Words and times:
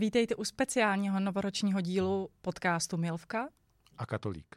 Vítejte 0.00 0.36
u 0.36 0.44
speciálního 0.44 1.20
novoročního 1.20 1.80
dílu 1.80 2.30
podcastu 2.40 2.96
Milvka 2.96 3.48
a 3.98 4.06
Katolík. 4.06 4.56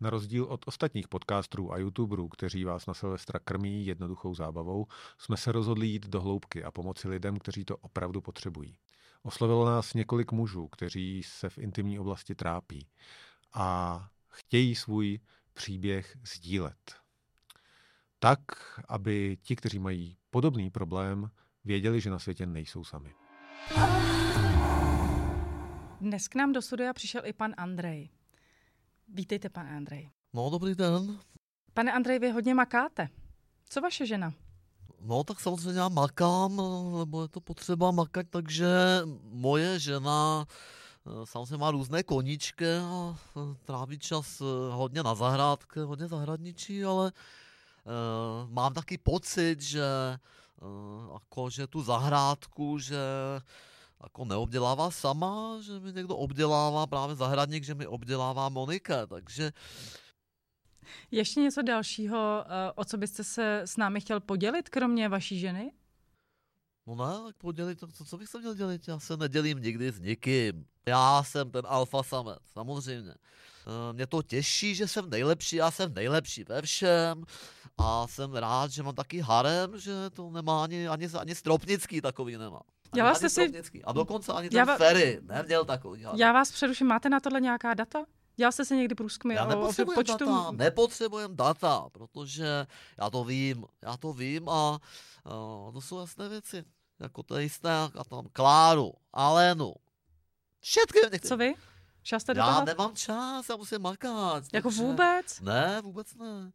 Na 0.00 0.10
rozdíl 0.10 0.44
od 0.44 0.60
ostatních 0.66 1.08
podcasterů 1.08 1.72
a 1.72 1.78
youtuberů, 1.78 2.28
kteří 2.28 2.64
vás 2.64 2.86
na 2.86 2.94
Silvestra 2.94 3.38
krmí 3.38 3.86
jednoduchou 3.86 4.34
zábavou, 4.34 4.86
jsme 5.18 5.36
se 5.36 5.52
rozhodli 5.52 5.86
jít 5.86 6.06
do 6.06 6.20
hloubky 6.20 6.64
a 6.64 6.70
pomoci 6.70 7.08
lidem, 7.08 7.36
kteří 7.36 7.64
to 7.64 7.76
opravdu 7.76 8.20
potřebují. 8.20 8.76
Oslovilo 9.22 9.66
nás 9.66 9.94
několik 9.94 10.32
mužů, 10.32 10.68
kteří 10.68 11.22
se 11.22 11.48
v 11.48 11.58
intimní 11.58 11.98
oblasti 11.98 12.34
trápí 12.34 12.88
a 13.52 14.08
chtějí 14.28 14.74
svůj 14.74 15.20
příběh 15.54 16.16
sdílet. 16.34 16.96
Tak, 18.18 18.40
aby 18.88 19.38
ti, 19.42 19.56
kteří 19.56 19.78
mají 19.78 20.16
podobný 20.30 20.70
problém, 20.70 21.30
věděli, 21.64 22.00
že 22.00 22.10
na 22.10 22.18
světě 22.18 22.46
nejsou 22.46 22.84
sami. 22.84 23.14
Dnes 26.00 26.28
k 26.28 26.34
nám 26.34 26.52
do 26.52 26.62
studia 26.62 26.92
přišel 26.92 27.22
i 27.24 27.32
pan 27.32 27.54
Andrej. 27.56 28.10
Vítejte, 29.08 29.48
pane 29.48 29.76
Andrej. 29.76 30.10
No, 30.32 30.50
dobrý 30.50 30.74
den. 30.74 31.18
Pane 31.74 31.92
Andrej, 31.92 32.18
vy 32.18 32.30
hodně 32.30 32.54
makáte. 32.54 33.08
Co 33.68 33.80
vaše 33.80 34.06
žena? 34.06 34.32
No, 35.00 35.24
tak 35.24 35.40
samozřejmě 35.40 35.80
já 35.80 35.88
makám, 35.88 36.56
nebo 36.98 37.22
je 37.22 37.28
to 37.28 37.40
potřeba 37.40 37.90
makat, 37.90 38.26
takže 38.30 38.68
moje 39.22 39.78
žena 39.78 40.46
eh, 41.06 41.10
samozřejmě 41.24 41.56
má 41.56 41.70
různé 41.70 42.02
koníčky 42.02 42.66
a 42.76 43.16
eh, 43.36 43.40
tráví 43.64 43.98
čas 43.98 44.40
eh, 44.40 44.44
hodně 44.72 45.02
na 45.02 45.14
zahrádce, 45.14 45.84
hodně 45.84 46.08
zahradničí, 46.08 46.84
ale 46.84 47.12
uh, 47.84 48.50
mám 48.50 48.74
taky 48.74 48.98
pocit, 48.98 49.60
že 49.60 49.84
uh, 50.60 51.12
jako, 51.12 51.50
že 51.50 51.66
tu 51.66 51.82
zahrádku, 51.82 52.78
že 52.78 52.98
jako 54.02 54.24
neobdělává 54.24 54.90
sama, 54.90 55.58
že 55.60 55.80
mi 55.80 55.92
někdo 55.92 56.16
obdělává 56.16 56.86
právě 56.86 57.16
zahradník, 57.16 57.64
že 57.64 57.74
mi 57.74 57.86
obdělává 57.86 58.48
Monika, 58.48 59.06
takže 59.06 59.52
ještě 61.10 61.40
něco 61.40 61.62
dalšího, 61.62 62.44
eh, 62.46 62.72
o 62.74 62.84
co 62.84 62.98
byste 62.98 63.24
se 63.24 63.60
s 63.60 63.76
námi 63.76 64.00
chtěl 64.00 64.20
podělit, 64.20 64.68
kromě 64.68 65.08
vaší 65.08 65.38
ženy? 65.38 65.72
No 66.86 66.94
ne, 66.94 67.24
tak 67.26 67.36
podělit, 67.36 67.78
co, 67.94 68.04
co 68.04 68.18
bych 68.18 68.28
se 68.28 68.38
měl 68.38 68.54
dělit? 68.54 68.88
Já 68.88 68.98
se 68.98 69.16
nedělím 69.16 69.58
nikdy 69.58 69.92
s 69.92 70.00
nikým. 70.00 70.66
Já 70.86 71.22
jsem 71.22 71.50
ten 71.50 71.62
alfa 71.68 72.02
samec, 72.02 72.38
samozřejmě. 72.52 73.10
Eh, 73.10 73.92
mě 73.92 74.06
to 74.06 74.22
těší, 74.22 74.74
že 74.74 74.88
jsem 74.88 75.10
nejlepší, 75.10 75.56
já 75.56 75.70
jsem 75.70 75.94
nejlepší 75.94 76.44
ve 76.44 76.62
všem 76.62 77.24
a 77.78 78.06
jsem 78.06 78.34
rád, 78.34 78.70
že 78.70 78.82
mám 78.82 78.94
taky 78.94 79.20
harem, 79.20 79.78
že 79.78 79.92
to 80.10 80.30
nemá 80.30 80.62
ani, 80.62 80.88
ani, 80.88 81.06
ani 81.06 81.34
Stropnický 81.34 82.00
takový 82.00 82.36
nemá. 82.36 82.60
Já 82.96 83.04
vás 83.04 83.32
si... 83.32 83.62
A 83.84 83.92
dokonce 83.92 84.32
ani 84.32 84.50
ten 84.50 84.66
va... 84.66 84.76
Ferry 84.76 85.20
neměl 85.22 85.64
takový. 85.64 86.02
Harem. 86.02 86.20
Já 86.20 86.32
vás 86.32 86.52
přeruším, 86.52 86.86
máte 86.86 87.08
na 87.08 87.20
tohle 87.20 87.40
nějaká 87.40 87.74
data? 87.74 88.04
Dělal 88.36 88.52
jste 88.52 88.64
si 88.64 88.76
někdy 88.76 88.94
průzkumy 88.94 89.34
já 89.34 89.56
o, 89.56 89.72
počtu? 89.94 90.24
Data, 90.24 90.50
nepotřebujem 90.50 91.36
data, 91.36 91.86
protože 91.92 92.66
já 92.98 93.10
to 93.10 93.24
vím, 93.24 93.64
já 93.82 93.96
to 93.96 94.12
vím 94.12 94.48
a 94.48 94.70
uh, 94.70 95.72
to 95.72 95.80
jsou 95.80 96.00
jasné 96.00 96.28
věci. 96.28 96.64
Jako 97.00 97.22
to 97.22 97.36
je 97.36 97.42
jisté, 97.42 97.70
a 97.72 98.04
tam 98.04 98.26
Kláru, 98.32 98.92
Alenu, 99.12 99.74
všetky 100.60 100.98
Co 101.28 101.36
vy? 101.36 101.54
Čas 102.02 102.24
Já 102.34 102.64
nemám 102.64 102.96
čas, 102.96 103.48
já 103.48 103.56
musím 103.56 103.82
makat. 103.82 104.44
Jako 104.52 104.68
takže... 104.68 104.82
vůbec? 104.82 105.40
Ne, 105.40 105.80
vůbec 105.82 106.14
ne. 106.14 106.52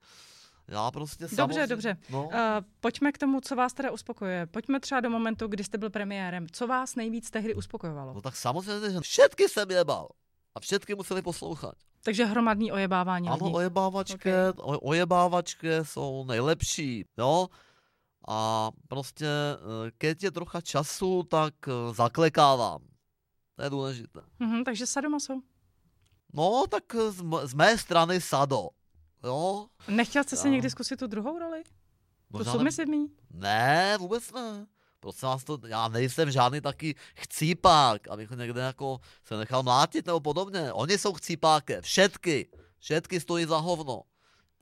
Já 0.67 0.91
prostě 0.91 1.23
Dobře, 1.23 1.35
samozřejmě, 1.35 1.67
dobře. 1.67 1.97
No. 2.09 2.23
Uh, 2.23 2.31
pojďme 2.79 3.11
k 3.11 3.17
tomu, 3.17 3.41
co 3.41 3.55
vás 3.55 3.73
teda 3.73 3.91
uspokojuje. 3.91 4.45
Pojďme 4.45 4.79
třeba 4.79 5.01
do 5.01 5.09
momentu, 5.09 5.47
kdy 5.47 5.63
jste 5.63 5.77
byl 5.77 5.89
premiérem. 5.89 6.47
Co 6.51 6.67
vás 6.67 6.95
nejvíc 6.95 7.31
tehdy 7.31 7.55
uspokojovalo? 7.55 8.13
No 8.13 8.21
tak 8.21 8.35
samozřejmě, 8.35 8.89
že 8.91 8.99
všetky 8.99 9.49
jsem 9.49 9.71
jebal. 9.71 10.07
A 10.55 10.59
všetky 10.59 10.95
museli 10.95 11.21
poslouchat. 11.21 11.73
Takže 12.03 12.25
hromadný 12.25 12.71
ojebávání 12.71 13.29
Ano, 13.29 13.45
lidí. 13.45 13.55
ojebávačky, 13.55 14.29
okay. 14.29 14.77
ojebávačky 14.81 15.67
jsou 15.83 16.25
nejlepší, 16.25 17.05
jo. 17.17 17.47
A 18.27 18.69
prostě, 18.87 19.25
eh, 19.25 19.91
keď 19.97 20.23
je 20.23 20.31
trocha 20.31 20.61
času, 20.61 21.23
tak 21.23 21.53
eh, 21.67 21.93
zaklekávám. 21.93 22.81
To 23.55 23.63
je 23.63 23.69
důležité. 23.69 24.19
Mm-hmm, 24.41 24.63
takže 24.63 24.85
sadomaso. 24.85 25.33
No, 26.33 26.63
tak 26.69 26.83
z, 27.09 27.23
z 27.43 27.53
mé 27.53 27.77
strany 27.77 28.21
sado. 28.21 28.69
Jo? 29.25 29.67
Nechtěl 29.87 30.23
jste 30.23 30.35
si 30.35 30.49
někdy 30.49 30.69
zkusit 30.69 30.99
tu 30.99 31.07
druhou 31.07 31.39
roli? 31.39 31.63
Možná 32.29 32.51
tu 32.51 32.57
submisivní? 32.57 33.07
Ne, 33.33 33.97
vůbec 33.99 34.31
ne. 34.31 34.65
Prosím 34.99 35.27
vás, 35.27 35.43
to, 35.43 35.59
já 35.67 35.87
nejsem 35.87 36.31
žádný 36.31 36.61
taky 36.61 36.95
chcípák, 37.15 38.07
abych 38.07 38.29
někde 38.29 38.61
jako 38.61 38.99
se 39.23 39.37
nechal 39.37 39.63
mlátit 39.63 40.05
nebo 40.05 40.19
podobně. 40.19 40.73
Oni 40.73 40.97
jsou 40.97 41.13
chcípáky, 41.13 41.77
všetky. 41.81 42.47
Všetky 42.79 43.19
stojí 43.19 43.45
za 43.45 43.57
hovno. 43.57 44.01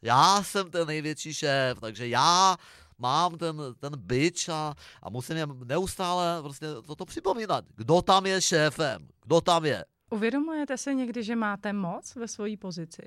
Já 0.02 0.44
jsem 0.44 0.72
ten 0.72 0.88
největší 0.88 1.34
šéf, 1.34 1.80
takže 1.80 2.08
já 2.08 2.58
mám 2.98 3.38
ten, 3.38 3.62
ten 3.80 3.94
byč 3.98 4.50
a, 4.50 4.74
a 5.02 5.10
musím 5.10 5.38
je 5.38 5.48
neustále 5.66 6.42
prostě 6.42 6.68
toto 6.88 7.06
připomínat. 7.06 7.66
Kdo 7.76 8.02
tam 8.02 8.26
je 8.26 8.42
šéfem? 8.42 9.08
Kdo 9.22 9.42
tam 9.42 9.66
je? 9.66 9.86
Uvědomujete 10.12 10.78
se 10.78 10.94
někdy, 10.94 11.24
že 11.24 11.36
máte 11.36 11.74
moc 11.74 12.16
ve 12.16 12.28
své 12.28 12.58
pozici? 12.58 13.02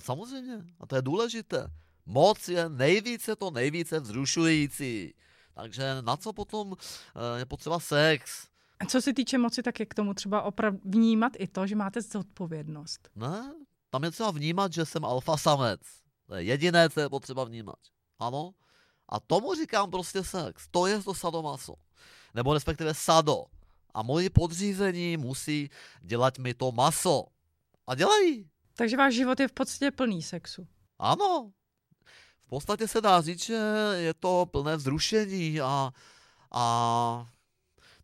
No 0.00 0.04
samozřejmě, 0.04 0.64
a 0.80 0.86
to 0.86 0.96
je 0.96 1.02
důležité. 1.02 1.70
Moc 2.06 2.48
je 2.48 2.68
nejvíce 2.68 3.36
to 3.36 3.50
nejvíce 3.50 4.00
vzrušující. 4.00 5.14
Takže 5.54 6.02
na 6.02 6.16
co 6.16 6.32
potom 6.32 6.76
eh, 6.76 7.38
je 7.38 7.46
potřeba 7.46 7.80
sex? 7.80 8.48
A 8.78 8.86
co 8.86 9.02
se 9.02 9.12
týče 9.12 9.38
moci, 9.38 9.62
tak 9.62 9.80
je 9.80 9.86
k 9.86 9.94
tomu 9.94 10.14
třeba 10.14 10.42
opravdu 10.42 10.80
vnímat 10.84 11.32
i 11.38 11.46
to, 11.46 11.66
že 11.66 11.76
máte 11.76 12.02
zodpovědnost. 12.02 13.08
Ne, 13.16 13.54
tam 13.90 14.04
je 14.04 14.10
třeba 14.10 14.30
vnímat, 14.30 14.72
že 14.72 14.86
jsem 14.86 15.04
alfa 15.04 15.36
samec. 15.36 15.80
To 16.26 16.34
je 16.34 16.42
jediné, 16.42 16.90
co 16.90 17.00
je 17.00 17.08
potřeba 17.08 17.44
vnímat. 17.44 17.78
Ano? 18.18 18.54
A 19.08 19.20
tomu 19.20 19.54
říkám 19.54 19.90
prostě 19.90 20.24
sex. 20.24 20.68
To 20.70 20.86
je 20.86 21.02
to 21.02 21.14
sadomaso. 21.14 21.74
Nebo 22.34 22.54
respektive 22.54 22.94
sado. 22.94 23.44
A 23.94 24.02
moji 24.02 24.30
podřízení 24.30 25.16
musí 25.16 25.70
dělat 26.00 26.38
mi 26.38 26.54
to 26.54 26.72
maso. 26.72 27.26
A 27.86 27.94
dělají. 27.94 28.50
Takže 28.74 28.96
váš 28.96 29.14
život 29.14 29.40
je 29.40 29.48
v 29.48 29.52
podstatě 29.52 29.90
plný 29.90 30.22
sexu. 30.22 30.66
Ano, 30.98 31.52
podstatě 32.50 32.88
se 32.88 33.00
dá 33.00 33.20
říct, 33.20 33.44
že 33.44 33.58
je 33.94 34.14
to 34.14 34.46
plné 34.50 34.76
vzrušení 34.76 35.60
a, 35.60 35.92
a 36.52 37.28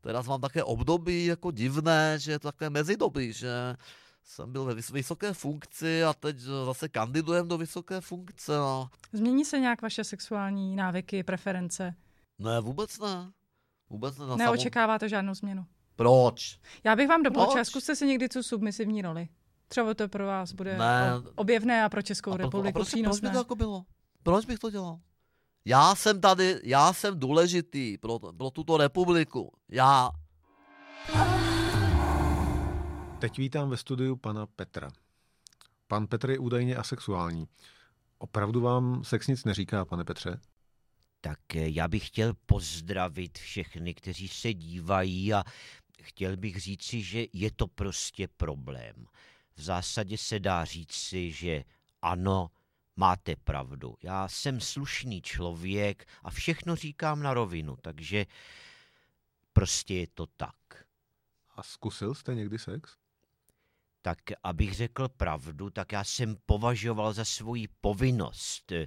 teraz 0.00 0.27
mám 0.27 0.41
také 0.41 0.65
období 0.65 1.27
jako 1.27 1.50
divné, 1.50 2.19
že 2.19 2.32
je 2.32 2.38
to 2.38 2.53
také 2.53 2.71
mezidobí, 2.71 3.32
že 3.32 3.77
jsem 4.25 4.53
byl 4.53 4.65
ve 4.65 4.75
vysoké 4.75 5.32
funkci 5.32 6.04
a 6.04 6.15
teď 6.15 6.38
zase 6.38 6.88
kandidujem 6.88 7.48
do 7.48 7.59
vysoké 7.59 8.00
funkce. 8.00 8.59
A... 8.59 8.87
Změní 9.12 9.44
se 9.44 9.59
nějak 9.59 9.83
vaše 9.83 10.04
sexuální 10.04 10.77
návyky, 10.77 11.22
preference? 11.22 11.94
Ne, 12.38 12.60
vůbec 12.60 12.98
ne. 12.98 13.33
Vůbec 13.91 14.19
ne. 14.19 14.25
Neočekáváte 14.37 15.09
žádnou 15.09 15.34
změnu? 15.34 15.66
Proč? 15.97 16.59
Já 16.84 16.97
bych 16.97 17.09
vám 17.09 17.22
doporučila, 17.22 17.65
zkuste 17.65 17.97
si 17.97 18.06
někdy 18.06 18.28
tu 18.28 18.43
submisivní 18.43 19.03
roli. 19.03 19.28
Třeba 19.69 19.94
to 19.94 20.09
pro 20.09 20.27
vás 20.27 20.53
bude 20.53 20.78
ne. 20.78 21.12
objevné 21.34 21.84
a 21.84 21.88
pro 21.88 22.03
Českou 22.03 22.32
a 22.32 22.37
republiku 22.37 22.69
a 22.69 22.72
proč, 22.72 22.88
přínosné. 22.88 23.21
Proč 23.21 23.31
by 23.31 23.34
to 23.34 23.38
jako 23.38 23.54
bylo? 23.54 23.84
Proč 24.22 24.44
bych 24.44 24.59
to 24.59 24.71
dělal? 24.71 25.00
Já 25.65 25.94
jsem 25.94 26.21
tady, 26.21 26.60
já 26.65 26.93
jsem 26.93 27.19
důležitý 27.19 27.99
pro, 27.99 28.19
pro 28.19 28.50
tuto 28.50 28.77
republiku. 28.77 29.53
Já. 29.69 30.10
Teď 33.19 33.38
vítám 33.38 33.71
ve 33.71 33.77
studiu 33.77 34.16
pana 34.16 34.47
Petra. 34.47 34.88
Pan 35.88 36.06
Petr 36.06 36.31
je 36.31 36.38
údajně 36.38 36.77
asexuální. 36.77 37.48
Opravdu 38.19 38.60
vám 38.60 39.04
sex 39.04 39.27
nic 39.27 39.44
neříká, 39.44 39.84
pane 39.84 40.04
Petře? 40.04 40.41
Tak 41.21 41.56
eh, 41.56 41.69
já 41.69 41.88
bych 41.88 42.06
chtěl 42.06 42.33
pozdravit 42.47 43.38
všechny, 43.38 43.94
kteří 43.94 44.28
se 44.28 44.54
dívají 44.54 45.34
a 45.34 45.44
chtěl 46.03 46.37
bych 46.37 46.60
říci, 46.60 47.03
že 47.03 47.25
je 47.33 47.50
to 47.50 47.66
prostě 47.66 48.28
problém. 48.36 49.07
V 49.56 49.62
zásadě 49.62 50.18
se 50.18 50.41
dá 50.41 50.64
říci, 50.64 51.32
že 51.32 51.64
ano, 52.03 52.50
máte 52.97 53.36
pravdu. 53.36 53.97
Já 54.03 54.28
jsem 54.28 54.60
slušný 54.60 55.22
člověk 55.22 56.08
a 56.22 56.30
všechno 56.30 56.76
říkám 56.76 57.22
na 57.22 57.34
rovinu, 57.34 57.76
takže 57.76 58.26
prostě 59.53 59.94
je 59.94 60.06
to 60.06 60.26
tak. 60.26 60.86
A 61.56 61.62
zkusil 61.62 62.14
jste 62.14 62.34
někdy 62.34 62.58
sex? 62.58 62.97
Tak 64.03 64.18
abych 64.42 64.74
řekl 64.74 65.08
pravdu, 65.08 65.70
tak 65.70 65.92
já 65.92 66.04
jsem 66.04 66.36
považoval 66.47 67.12
za 67.12 67.24
svoji 67.24 67.68
povinnost 67.80 68.72
eh, 68.72 68.86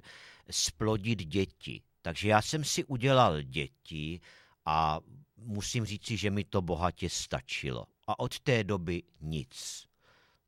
splodit 0.50 1.18
děti. 1.18 1.82
Takže 2.02 2.28
já 2.28 2.42
jsem 2.42 2.64
si 2.64 2.84
udělal 2.84 3.42
děti 3.42 4.20
a 4.64 5.00
musím 5.36 5.84
říci, 5.84 6.16
že 6.16 6.30
mi 6.30 6.44
to 6.44 6.62
bohatě 6.62 7.10
stačilo. 7.10 7.86
A 8.06 8.18
od 8.18 8.40
té 8.40 8.64
doby 8.64 9.02
nic. 9.20 9.86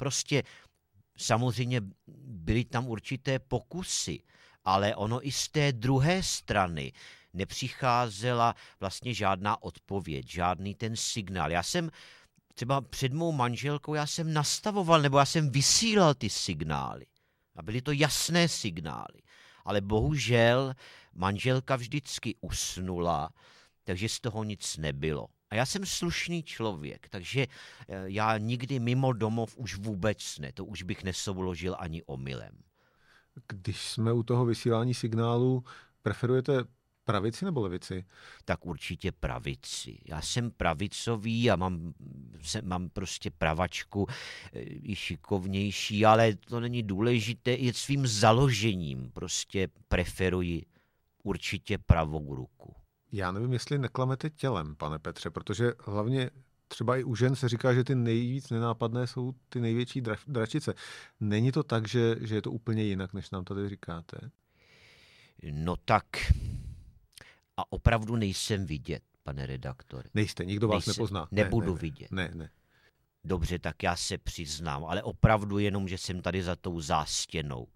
Prostě 0.02 0.42
Samozřejmě 1.16 1.80
byly 2.26 2.64
tam 2.64 2.88
určité 2.88 3.38
pokusy, 3.38 4.22
ale 4.64 4.96
ono 4.96 5.26
i 5.26 5.32
z 5.32 5.48
té 5.48 5.72
druhé 5.72 6.22
strany 6.22 6.92
nepřicházela 7.32 8.54
vlastně 8.80 9.14
žádná 9.14 9.62
odpověď, 9.62 10.30
žádný 10.30 10.74
ten 10.74 10.96
signál. 10.96 11.50
Já 11.50 11.62
jsem 11.62 11.90
třeba 12.54 12.80
před 12.80 13.12
mou 13.12 13.32
manželkou 13.32 13.94
já 13.94 14.06
jsem 14.06 14.32
nastavoval, 14.32 15.02
nebo 15.02 15.18
já 15.18 15.24
jsem 15.24 15.50
vysílal 15.50 16.14
ty 16.14 16.30
signály. 16.30 17.06
A 17.56 17.62
byly 17.62 17.82
to 17.82 17.92
jasné 17.92 18.48
signály. 18.48 19.22
Ale 19.64 19.80
bohužel 19.80 20.74
manželka 21.14 21.76
vždycky 21.76 22.34
usnula, 22.40 23.30
takže 23.84 24.08
z 24.08 24.20
toho 24.20 24.44
nic 24.44 24.76
nebylo. 24.76 25.28
A 25.52 25.54
já 25.54 25.66
jsem 25.66 25.86
slušný 25.86 26.42
člověk, 26.42 27.08
takže 27.08 27.46
eh, 27.88 28.02
já 28.06 28.38
nikdy 28.38 28.80
mimo 28.80 29.12
domov 29.12 29.56
už 29.56 29.76
vůbec 29.76 30.38
ne. 30.38 30.52
To 30.52 30.64
už 30.64 30.82
bych 30.82 31.04
nesouložil 31.04 31.76
ani 31.78 32.02
omylem. 32.02 32.58
Když 33.48 33.80
jsme 33.82 34.12
u 34.12 34.22
toho 34.22 34.44
vysílání 34.44 34.94
signálu, 34.94 35.64
preferujete 36.02 36.64
pravici 37.04 37.44
nebo 37.44 37.60
levici? 37.60 38.04
Tak 38.44 38.66
určitě 38.66 39.12
pravici. 39.12 39.98
Já 40.04 40.22
jsem 40.22 40.50
pravicový 40.50 41.50
a 41.50 41.56
mám, 41.56 41.94
se, 42.42 42.62
mám 42.62 42.88
prostě 42.88 43.30
pravačku 43.30 44.06
eh, 44.08 44.60
i 44.62 44.96
šikovnější, 44.96 46.06
ale 46.06 46.34
to 46.34 46.60
není 46.60 46.82
důležité. 46.82 47.54
I 47.54 47.72
svým 47.72 48.06
založením 48.06 49.10
prostě 49.10 49.68
preferuji 49.88 50.62
určitě 51.22 51.78
pravou 51.78 52.34
ruku. 52.34 52.81
Já 53.12 53.32
nevím, 53.32 53.52
jestli 53.52 53.78
neklamete 53.78 54.30
tělem, 54.30 54.76
pane 54.76 54.98
Petře, 54.98 55.30
protože 55.30 55.72
hlavně 55.84 56.30
třeba 56.68 56.96
i 56.96 57.04
u 57.04 57.16
žen 57.16 57.36
se 57.36 57.48
říká, 57.48 57.74
že 57.74 57.84
ty 57.84 57.94
nejvíc 57.94 58.50
nenápadné 58.50 59.06
jsou 59.06 59.32
ty 59.48 59.60
největší 59.60 60.02
dra- 60.02 60.24
dračice. 60.26 60.74
Není 61.20 61.52
to 61.52 61.62
tak, 61.62 61.88
že, 61.88 62.16
že 62.20 62.34
je 62.34 62.42
to 62.42 62.50
úplně 62.50 62.82
jinak, 62.82 63.12
než 63.12 63.30
nám 63.30 63.44
tady 63.44 63.68
říkáte? 63.68 64.30
No 65.52 65.76
tak 65.76 66.06
a 67.56 67.72
opravdu 67.72 68.16
nejsem 68.16 68.66
vidět, 68.66 69.02
pane 69.22 69.46
redaktore. 69.46 70.08
Nejste, 70.14 70.44
nikdo 70.44 70.68
vás 70.68 70.86
nejsem, 70.86 71.00
nepozná. 71.00 71.28
Nebudu 71.30 71.66
ne, 71.66 71.72
ne, 71.72 71.78
vidět. 71.78 72.12
Ne, 72.12 72.30
ne. 72.34 72.50
Dobře, 73.24 73.58
tak 73.58 73.82
já 73.82 73.96
se 73.96 74.18
přiznám, 74.18 74.84
ale 74.84 75.02
opravdu 75.02 75.58
jenom, 75.58 75.88
že 75.88 75.98
jsem 75.98 76.22
tady 76.22 76.42
za 76.42 76.56
tou 76.56 76.80
zástěnou. 76.80 77.68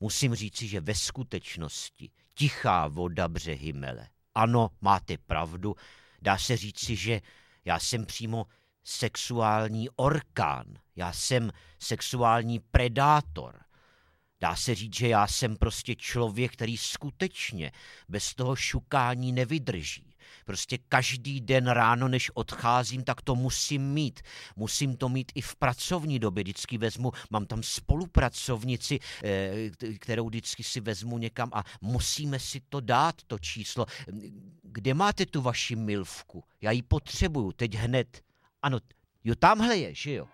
Musím 0.00 0.34
říci, 0.34 0.68
že 0.68 0.80
ve 0.80 0.94
skutečnosti 0.94 2.10
tichá 2.34 2.88
voda 2.88 3.28
břehy 3.28 3.72
mele. 3.72 4.08
Ano, 4.34 4.70
máte 4.80 5.18
pravdu. 5.18 5.76
Dá 6.22 6.38
se 6.38 6.56
říci, 6.56 6.96
že 6.96 7.20
já 7.64 7.78
jsem 7.78 8.06
přímo 8.06 8.46
sexuální 8.84 9.88
orkán. 9.90 10.66
Já 10.96 11.12
jsem 11.12 11.50
sexuální 11.78 12.58
predátor. 12.58 13.60
Dá 14.40 14.56
se 14.56 14.74
říct, 14.74 14.96
že 14.96 15.08
já 15.08 15.26
jsem 15.26 15.56
prostě 15.56 15.94
člověk, 15.94 16.52
který 16.52 16.76
skutečně 16.76 17.72
bez 18.08 18.34
toho 18.34 18.56
šukání 18.56 19.32
nevydrží. 19.32 20.13
Prostě 20.44 20.78
každý 20.88 21.40
den 21.40 21.66
ráno, 21.66 22.08
než 22.08 22.30
odcházím, 22.34 23.04
tak 23.04 23.22
to 23.22 23.34
musím 23.34 23.92
mít. 23.92 24.20
Musím 24.56 24.96
to 24.96 25.08
mít 25.08 25.32
i 25.34 25.40
v 25.40 25.56
pracovní 25.56 26.18
době. 26.18 26.44
Vždycky 26.44 26.78
vezmu, 26.78 27.12
mám 27.30 27.46
tam 27.46 27.62
spolupracovnici, 27.62 28.98
eh, 29.24 29.70
kterou 29.98 30.26
vždycky 30.28 30.62
si 30.62 30.80
vezmu 30.80 31.18
někam 31.18 31.50
a 31.52 31.64
musíme 31.80 32.38
si 32.38 32.60
to 32.68 32.80
dát, 32.80 33.14
to 33.26 33.38
číslo. 33.38 33.86
Kde 34.62 34.94
máte 34.94 35.26
tu 35.26 35.42
vaši 35.42 35.76
milvku? 35.76 36.44
Já 36.60 36.70
ji 36.70 36.82
potřebuju, 36.82 37.52
teď 37.52 37.74
hned. 37.74 38.22
Ano, 38.62 38.78
jo, 39.24 39.34
tamhle 39.34 39.76
je, 39.76 39.94
že 39.94 40.12
jo? 40.12 40.26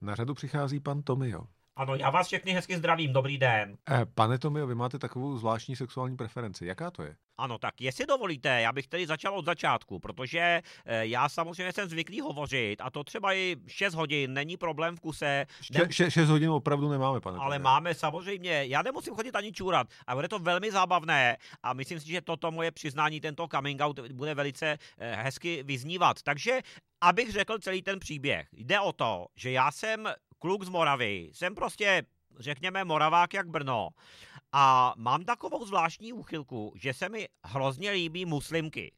Na 0.00 0.14
řadu 0.14 0.34
přichází 0.34 0.80
pan 0.80 1.02
Tomio. 1.02 1.46
Ano, 1.80 1.94
já 1.94 2.10
vás 2.10 2.26
všechny 2.26 2.52
hezky 2.52 2.76
zdravím, 2.76 3.12
dobrý 3.12 3.38
den. 3.38 3.76
Eh, 3.90 4.06
pane 4.14 4.38
Tomio, 4.38 4.66
vy 4.66 4.74
máte 4.74 4.98
takovou 4.98 5.38
zvláštní 5.38 5.76
sexuální 5.76 6.16
preferenci. 6.16 6.66
Jaká 6.66 6.90
to 6.90 7.02
je? 7.02 7.16
Ano, 7.38 7.58
tak 7.58 7.80
jestli 7.80 8.06
dovolíte, 8.06 8.60
já 8.60 8.72
bych 8.72 8.86
tedy 8.86 9.06
začal 9.06 9.38
od 9.38 9.44
začátku, 9.44 9.98
protože 9.98 10.62
eh, 10.86 11.06
já 11.06 11.28
samozřejmě 11.28 11.72
jsem 11.72 11.88
zvyklý 11.88 12.20
hovořit 12.20 12.76
a 12.80 12.90
to 12.90 13.04
třeba 13.04 13.34
i 13.34 13.56
6 13.66 13.94
hodin, 13.94 14.34
není 14.34 14.56
problém 14.56 14.96
v 14.96 15.00
kuse. 15.00 15.46
Ne... 15.72 16.10
6 16.10 16.28
hodin 16.28 16.50
opravdu 16.50 16.90
nemáme, 16.90 17.20
pane. 17.20 17.38
Ale 17.38 17.58
máme 17.58 17.94
samozřejmě, 17.94 18.64
já 18.66 18.82
nemusím 18.82 19.14
chodit 19.14 19.36
ani 19.36 19.52
čůrat 19.52 19.86
a 20.06 20.14
bude 20.14 20.28
to 20.28 20.38
velmi 20.38 20.72
zábavné 20.72 21.36
a 21.62 21.72
myslím 21.72 22.00
si, 22.00 22.08
že 22.08 22.20
toto 22.20 22.50
moje 22.50 22.70
přiznání, 22.70 23.20
tento 23.20 23.48
coming 23.54 23.80
out 23.80 24.00
bude 24.12 24.34
velice 24.34 24.78
eh, 24.98 25.16
hezky 25.22 25.62
vyznívat. 25.62 26.22
Takže 26.22 26.60
abych 27.00 27.32
řekl 27.32 27.58
celý 27.58 27.82
ten 27.82 27.98
příběh, 27.98 28.48
jde 28.52 28.80
o 28.80 28.92
to, 28.92 29.26
že 29.36 29.50
já 29.50 29.70
jsem 29.70 30.08
kluk 30.40 30.64
z 30.64 30.68
Moravy, 30.68 31.30
jsem 31.32 31.54
prostě, 31.54 32.02
řekněme, 32.38 32.84
Moravák 32.84 33.34
jak 33.34 33.48
Brno. 33.48 33.88
A 34.52 34.94
mám 34.96 35.24
takovou 35.24 35.66
zvláštní 35.66 36.12
úchylku, 36.12 36.72
že 36.76 36.94
se 36.94 37.08
mi 37.08 37.28
hrozně 37.44 37.90
líbí 37.90 38.26
muslimky. 38.26 38.92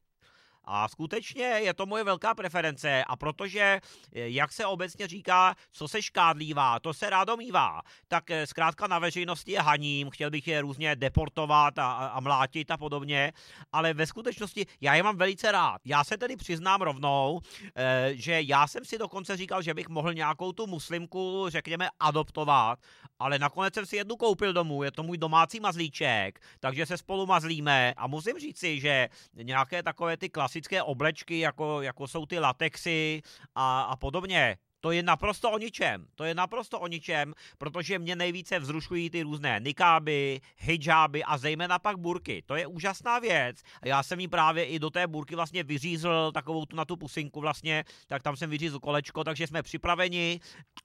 A 0.64 0.88
skutečně 0.88 1.44
je 1.44 1.74
to 1.74 1.86
moje 1.86 2.04
velká 2.04 2.34
preference 2.34 3.04
a 3.04 3.16
protože, 3.16 3.60
eh, 3.60 4.28
jak 4.28 4.52
se 4.52 4.66
obecně 4.66 5.06
říká, 5.06 5.54
co 5.72 5.88
se 5.88 6.02
škádlívá, 6.02 6.80
to 6.80 6.94
se 6.94 7.10
rádo 7.10 7.36
mívá, 7.36 7.82
tak 8.08 8.30
eh, 8.30 8.46
zkrátka 8.46 8.86
na 8.86 8.98
veřejnosti 8.98 9.52
je 9.52 9.60
haním, 9.60 10.10
chtěl 10.10 10.30
bych 10.30 10.48
je 10.48 10.60
různě 10.60 10.96
deportovat 10.96 11.78
a, 11.78 11.92
a 11.92 12.20
mlátit 12.20 12.70
a 12.70 12.76
podobně, 12.76 13.32
ale 13.72 13.94
ve 13.94 14.06
skutečnosti 14.06 14.66
já 14.80 14.94
je 14.94 15.02
mám 15.02 15.16
velice 15.16 15.52
rád. 15.52 15.80
Já 15.84 16.04
se 16.04 16.18
tedy 16.18 16.36
přiznám 16.36 16.80
rovnou, 16.80 17.40
eh, 17.76 18.10
že 18.14 18.42
já 18.42 18.66
jsem 18.66 18.84
si 18.84 18.98
dokonce 18.98 19.36
říkal, 19.36 19.62
že 19.62 19.74
bych 19.74 19.88
mohl 19.88 20.14
nějakou 20.14 20.52
tu 20.52 20.66
muslimku, 20.66 21.44
řekněme, 21.48 21.88
adoptovat, 22.00 22.78
ale 23.18 23.38
nakonec 23.38 23.74
jsem 23.74 23.86
si 23.86 23.96
jednu 23.96 24.16
koupil 24.16 24.52
domů, 24.52 24.82
je 24.82 24.90
to 24.90 25.02
můj 25.02 25.18
domácí 25.18 25.60
mazlíček, 25.60 26.40
takže 26.60 26.86
se 26.86 26.96
spolu 26.96 27.26
mazlíme 27.26 27.94
a 27.96 28.06
musím 28.06 28.38
říci, 28.38 28.80
že 28.80 29.08
nějaké 29.34 29.82
takové 29.82 30.16
ty 30.16 30.28
klasy 30.28 30.51
klasické 30.52 30.82
oblečky, 30.82 31.38
jako, 31.38 31.82
jako 31.82 32.08
jsou 32.08 32.26
ty 32.26 32.38
latexy 32.38 33.22
a, 33.54 33.82
a 33.82 33.96
podobně. 33.96 34.56
To 34.82 34.90
je 34.90 35.02
naprosto 35.02 35.50
o 35.50 35.58
ničem. 35.58 36.06
To 36.14 36.24
je 36.24 36.34
naprosto 36.34 36.80
o 36.80 36.86
ničem, 36.86 37.34
protože 37.58 37.98
mě 37.98 38.16
nejvíce 38.16 38.58
vzrušují 38.58 39.10
ty 39.10 39.22
různé 39.22 39.60
nikáby, 39.60 40.40
hijáby 40.58 41.24
a 41.24 41.38
zejména 41.38 41.78
pak 41.78 41.96
burky. 41.96 42.42
To 42.46 42.56
je 42.56 42.66
úžasná 42.66 43.18
věc. 43.18 43.62
A 43.82 43.88
já 43.88 44.02
jsem 44.02 44.20
jí 44.20 44.28
právě 44.28 44.64
i 44.64 44.78
do 44.78 44.90
té 44.90 45.06
burky 45.06 45.34
vlastně 45.34 45.62
vyřízl 45.62 46.32
takovou 46.34 46.66
tu 46.66 46.76
na 46.76 46.84
tu 46.84 46.96
pusinku 46.96 47.40
vlastně, 47.40 47.84
tak 48.06 48.22
tam 48.22 48.36
jsem 48.36 48.50
vyřízl 48.50 48.80
kolečko, 48.80 49.24
takže 49.24 49.46
jsme 49.46 49.62
připraveni 49.62 50.40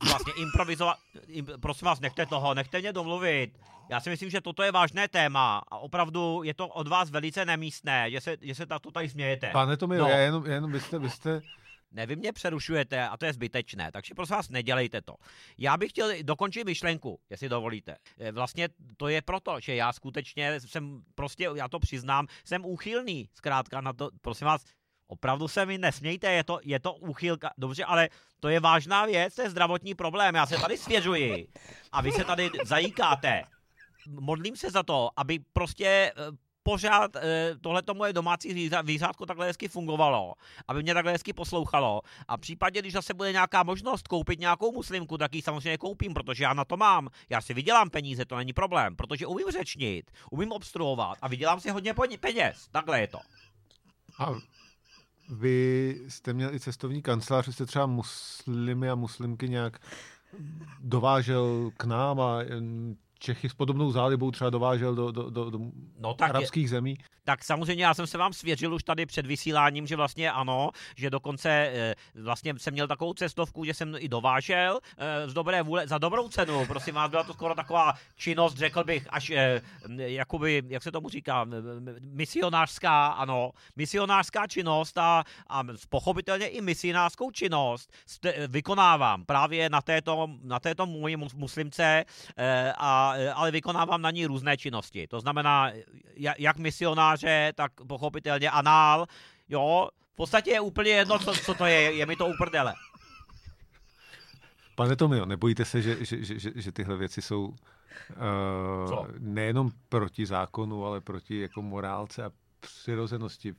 vlastně 0.09 0.33
improvizovat. 0.37 0.97
Prosím 1.59 1.85
vás, 1.85 1.99
nechte 1.99 2.25
toho, 2.25 2.53
nechte 2.53 2.79
mě 2.79 2.93
domluvit. 2.93 3.51
Já 3.89 3.99
si 3.99 4.09
myslím, 4.09 4.29
že 4.29 4.41
toto 4.41 4.63
je 4.63 4.71
vážné 4.71 5.07
téma 5.07 5.61
a 5.71 5.77
opravdu 5.77 6.43
je 6.43 6.53
to 6.53 6.67
od 6.67 6.87
vás 6.87 7.09
velice 7.09 7.45
nemístné, 7.45 8.11
že 8.11 8.21
se, 8.21 8.37
že 8.41 8.55
se 8.55 8.65
to 8.65 8.91
tady 8.91 9.09
smějete. 9.09 9.49
Pane 9.49 9.77
Tomi, 9.77 9.97
no. 9.97 10.07
já 10.07 10.17
jenom, 10.17 10.45
jenom 10.45 10.71
vy 10.71 10.79
jste, 10.79 10.99
vy 10.99 11.09
jste 11.09 11.41
ne, 11.91 12.05
vy 12.05 12.15
mě 12.15 12.33
přerušujete 12.33 13.07
a 13.07 13.17
to 13.17 13.25
je 13.25 13.33
zbytečné, 13.33 13.91
takže 13.91 14.13
prosím 14.13 14.35
vás, 14.35 14.49
nedělejte 14.49 15.01
to. 15.01 15.15
Já 15.57 15.77
bych 15.77 15.89
chtěl 15.89 16.09
dokončit 16.21 16.63
myšlenku, 16.63 17.19
jestli 17.29 17.49
dovolíte. 17.49 17.95
Eh, 18.19 18.31
vlastně 18.31 18.69
to 18.97 19.07
je 19.07 19.21
proto, 19.21 19.59
že 19.59 19.75
já 19.75 19.93
skutečně 19.93 20.59
jsem 20.59 21.01
prostě, 21.15 21.49
já 21.55 21.67
to 21.67 21.79
přiznám, 21.79 22.27
jsem 22.45 22.65
úchylný, 22.65 23.29
zkrátka 23.33 23.81
na 23.81 23.93
to, 23.93 24.09
prosím 24.21 24.47
vás, 24.47 24.63
Opravdu 25.09 25.47
se 25.47 25.65
mi 25.65 25.77
nesmějte, 25.77 26.31
je 26.31 26.43
to, 26.43 26.59
je 26.63 26.79
to 26.79 26.93
úchylka. 26.93 27.49
Dobře, 27.57 27.83
ale 27.83 28.09
to 28.39 28.49
je 28.49 28.59
vážná 28.59 29.05
věc, 29.05 29.35
to 29.35 29.41
je 29.41 29.49
zdravotní 29.49 29.95
problém. 29.95 30.35
Já 30.35 30.45
se 30.45 30.57
tady 30.57 30.77
svěřuji 30.77 31.47
a 31.91 32.01
vy 32.01 32.11
se 32.11 32.23
tady 32.23 32.49
zajíkáte 32.65 33.43
modlím 34.07 34.55
se 34.55 34.71
za 34.71 34.83
to, 34.83 35.09
aby 35.15 35.39
prostě 35.53 35.87
eh, 35.87 36.13
pořád 36.67 37.15
e, 37.15 37.55
tohleto 37.61 37.93
moje 37.93 38.13
domácí 38.13 38.69
výřádko 38.83 39.25
takhle 39.25 39.45
hezky 39.47 39.67
fungovalo, 39.67 40.33
aby 40.67 40.83
mě 40.83 40.93
takhle 40.93 41.11
hezky 41.11 41.33
poslouchalo. 41.33 42.01
A 42.27 42.37
v 42.37 42.39
případě, 42.39 42.79
když 42.79 42.93
zase 42.93 43.13
bude 43.13 43.31
nějaká 43.31 43.63
možnost 43.63 44.07
koupit 44.07 44.39
nějakou 44.39 44.71
muslimku, 44.71 45.17
tak 45.17 45.35
ji 45.35 45.41
samozřejmě 45.41 45.77
koupím, 45.77 46.13
protože 46.13 46.43
já 46.43 46.53
na 46.53 46.65
to 46.65 46.77
mám. 46.77 47.09
Já 47.29 47.41
si 47.41 47.53
vydělám 47.53 47.89
peníze, 47.89 48.25
to 48.25 48.35
není 48.35 48.53
problém, 48.53 48.95
protože 48.95 49.27
umím 49.27 49.47
řečnit, 49.51 50.11
umím 50.31 50.51
obstruovat 50.51 51.17
a 51.21 51.27
vydělám 51.27 51.59
si 51.59 51.69
hodně 51.69 51.93
peněz. 52.19 52.67
Takhle 52.71 52.99
je 53.01 53.07
to. 53.07 53.19
A 54.19 54.35
vy 55.29 55.95
jste 56.07 56.33
měl 56.33 56.55
i 56.55 56.59
cestovní 56.59 57.01
kancelář, 57.01 57.47
jste 57.47 57.65
třeba 57.65 57.85
muslimy 57.85 58.89
a 58.89 58.95
muslimky 58.95 59.49
nějak 59.49 59.79
dovážel 60.79 61.71
k 61.77 61.83
nám 61.83 62.19
a 62.19 62.43
Čechy 63.19 63.49
s 63.49 63.53
podobnou 63.53 63.91
zálibou 63.91 64.31
třeba 64.31 64.49
dovážel 64.49 64.95
do, 64.95 65.11
do, 65.11 65.29
do, 65.29 65.49
do 65.49 65.59
no, 65.99 66.13
tak 66.13 66.29
arabských 66.29 66.63
je, 66.63 66.69
zemí? 66.69 66.97
Tak 67.23 67.43
samozřejmě 67.43 67.85
já 67.85 67.93
jsem 67.93 68.07
se 68.07 68.17
vám 68.17 68.33
svěřil 68.33 68.73
už 68.73 68.83
tady 68.83 69.05
před 69.05 69.25
vysíláním, 69.25 69.87
že 69.87 69.95
vlastně 69.95 70.31
ano, 70.31 70.69
že 70.95 71.09
dokonce 71.09 71.49
e, 71.49 71.95
vlastně 72.15 72.53
jsem 72.57 72.73
měl 72.73 72.87
takovou 72.87 73.13
cestovku, 73.13 73.65
že 73.65 73.73
jsem 73.73 73.95
i 73.99 74.09
dovážel 74.09 74.79
e, 74.97 75.29
z 75.29 75.33
dobré 75.33 75.63
vůle, 75.63 75.87
za 75.87 75.97
dobrou 75.97 76.29
cenu, 76.29 76.65
prosím 76.65 76.95
vás, 76.95 77.09
byla 77.09 77.23
to 77.23 77.33
skoro 77.33 77.55
taková 77.55 77.93
činnost, 78.15 78.57
řekl 78.57 78.83
bych, 78.83 79.07
až 79.09 79.29
e, 79.29 79.61
jakoby, 79.97 80.63
jak 80.67 80.83
se 80.83 80.91
tomu 80.91 81.09
říká, 81.09 81.45
misionářská, 82.01 83.07
ano, 83.07 83.51
misionářská 83.75 84.47
činnost 84.47 84.97
a, 84.97 85.23
a 85.47 85.63
pochopitelně 85.89 86.47
i 86.47 86.61
misionářskou 86.61 87.31
činnost 87.31 87.91
vykonávám 88.47 89.25
právě 89.25 89.69
na 89.69 89.81
této, 89.81 90.27
na 90.43 90.59
této 90.59 90.85
moji 90.85 91.17
muslimce 91.17 92.05
e, 92.37 92.73
a 93.09 93.15
Eh, 93.15 93.33
ale 93.33 93.51
vykonávám 93.51 94.01
na 94.01 94.11
ní 94.11 94.25
různé 94.25 94.57
činnosti. 94.57 95.07
To 95.07 95.19
znamená, 95.19 95.71
jak 96.37 96.57
misionáře, 96.57 97.53
tak 97.55 97.71
pochopitelně 97.87 98.49
anál, 98.49 99.05
jo, 99.49 99.89
podstatě 100.17 100.51
je 100.51 100.59
úplně 100.59 100.91
jedno, 100.91 101.19
co, 101.19 101.33
co 101.33 101.53
to 101.53 101.65
je, 101.65 101.93
je 101.93 102.05
mi 102.05 102.15
to 102.15 102.27
uprdele. 102.27 102.73
Pane 104.75 104.95
Tomio, 104.95 105.25
nebojíte 105.25 105.65
se, 105.65 105.81
že, 105.81 106.05
že, 106.05 106.23
že, 106.25 106.39
že, 106.39 106.51
že 106.55 106.71
tyhle 106.71 106.97
věci 106.97 107.21
jsou 107.21 107.47
uh, 107.47 107.55
nejenom 109.19 109.71
proti 109.89 110.25
zákonu, 110.25 110.85
ale 110.85 111.01
proti 111.01 111.39
jako 111.39 111.61
morálce 111.61 112.23
a 112.23 112.31
přirozenosti 112.59 113.53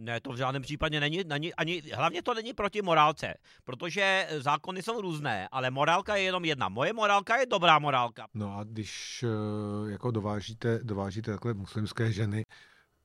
ne, 0.00 0.20
to 0.20 0.32
v 0.32 0.36
žádném 0.36 0.62
případě 0.62 1.00
není, 1.00 1.22
není 1.26 1.54
ani, 1.54 1.82
hlavně 1.94 2.22
to 2.22 2.34
není 2.34 2.52
proti 2.52 2.82
morálce, 2.82 3.34
protože 3.64 4.28
zákony 4.38 4.82
jsou 4.82 5.00
různé, 5.00 5.48
ale 5.52 5.70
morálka 5.70 6.16
je 6.16 6.22
jenom 6.22 6.44
jedna. 6.44 6.68
Moje 6.68 6.92
morálka 6.92 7.36
je 7.36 7.46
dobrá 7.46 7.78
morálka. 7.78 8.26
No 8.34 8.56
a 8.56 8.64
když 8.64 9.24
eh, 9.24 9.90
jako 9.90 10.10
dovážíte, 10.10 10.80
dovážíte 10.82 11.30
takhle 11.30 11.54
muslimské 11.54 12.12
ženy 12.12 12.44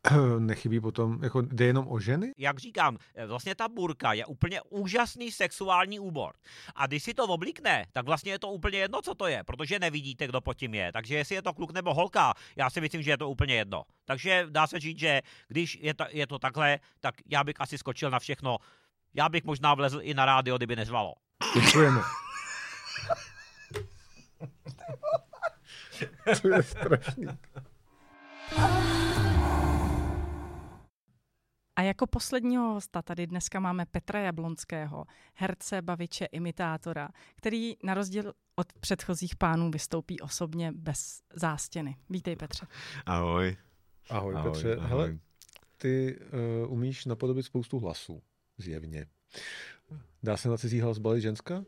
nechybí 0.39 0.79
potom, 0.79 1.23
jako 1.23 1.41
jde 1.41 1.65
jenom 1.65 1.85
o 1.89 1.99
ženy? 1.99 2.33
Jak 2.37 2.59
říkám, 2.59 2.97
vlastně 3.27 3.55
ta 3.55 3.67
burka 3.67 4.13
je 4.13 4.25
úplně 4.25 4.61
úžasný 4.61 5.31
sexuální 5.31 5.99
úbor. 5.99 6.33
A 6.75 6.87
když 6.87 7.03
si 7.03 7.13
to 7.13 7.23
oblíkne, 7.23 7.85
tak 7.91 8.05
vlastně 8.05 8.31
je 8.31 8.39
to 8.39 8.51
úplně 8.51 8.79
jedno, 8.79 9.01
co 9.01 9.15
to 9.15 9.27
je, 9.27 9.43
protože 9.43 9.79
nevidíte, 9.79 10.27
kdo 10.27 10.41
pod 10.41 10.53
tím 10.53 10.73
je. 10.73 10.91
Takže 10.91 11.15
jestli 11.15 11.35
je 11.35 11.41
to 11.41 11.53
kluk 11.53 11.73
nebo 11.73 11.93
holka, 11.93 12.33
já 12.55 12.69
si 12.69 12.81
myslím, 12.81 13.01
že 13.01 13.11
je 13.11 13.17
to 13.17 13.29
úplně 13.29 13.55
jedno. 13.55 13.83
Takže 14.05 14.47
dá 14.49 14.67
se 14.67 14.79
říct, 14.79 14.99
že 14.99 15.21
když 15.47 15.77
je 15.81 15.93
to, 15.93 16.05
je 16.09 16.27
to 16.27 16.39
takhle, 16.39 16.79
tak 16.99 17.15
já 17.25 17.43
bych 17.43 17.55
asi 17.59 17.77
skočil 17.77 18.09
na 18.09 18.19
všechno. 18.19 18.57
Já 19.13 19.29
bych 19.29 19.43
možná 19.43 19.73
vlezl 19.73 19.99
i 20.01 20.13
na 20.13 20.25
rádio, 20.25 20.57
kdyby 20.57 20.75
nezvalo. 20.75 21.13
Děkujeme. 21.55 22.01
to 26.41 26.47
je 26.47 26.63
strašný. 26.63 27.27
A 31.75 31.81
jako 31.81 32.07
posledního 32.07 32.73
hosta 32.73 33.01
tady 33.01 33.27
dneska 33.27 33.59
máme 33.59 33.85
Petra 33.85 34.19
Jablonského, 34.19 35.05
herce, 35.33 35.81
baviče, 35.81 36.25
imitátora, 36.25 37.09
který 37.35 37.73
na 37.83 37.93
rozdíl 37.93 38.33
od 38.55 38.73
předchozích 38.73 39.35
pánů 39.35 39.71
vystoupí 39.71 40.19
osobně 40.19 40.71
bez 40.71 41.21
zástěny. 41.33 41.95
Vítej 42.09 42.35
Petře. 42.35 42.67
Ahoj. 43.05 43.57
Ahoj, 44.09 44.35
ahoj 44.35 44.51
Petře. 44.51 44.75
Ahoj. 44.75 44.89
Hele, 44.89 45.17
ty 45.77 46.19
uh, 46.65 46.71
umíš 46.71 47.05
napodobit 47.05 47.45
spoustu 47.45 47.79
hlasů, 47.79 48.21
zjevně. 48.57 49.05
Dá 50.23 50.37
se 50.37 50.49
na 50.49 50.57
cizí 50.57 50.81
hlas 50.81 50.97
balit 50.97 51.21
ženská? 51.21 51.65